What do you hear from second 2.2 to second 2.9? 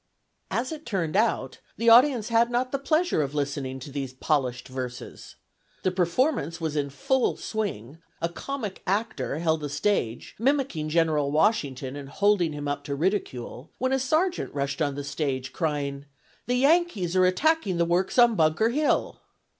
had not the